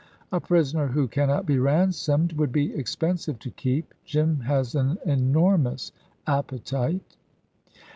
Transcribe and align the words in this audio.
A 0.31 0.39
prisoner 0.39 0.87
who 0.87 1.07
cannot 1.07 1.45
be 1.45 1.59
ransomed 1.59 2.33
would 2.33 2.51
be 2.51 2.73
expensive 2.73 3.37
to 3.37 3.51
keep. 3.51 3.93
Jim 4.03 4.39
has 4.39 4.73
an 4.73 4.97
enormous 5.05 5.91
appetite." 6.25 7.17